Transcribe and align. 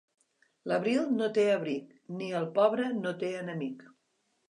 L'abril 0.71 1.11
no 1.19 1.27
té 1.37 1.45
abric, 1.57 1.93
ni 2.17 2.33
el 2.43 2.51
pobre 2.59 2.91
no 3.07 3.17
té 3.25 3.35
enemic. 3.47 3.91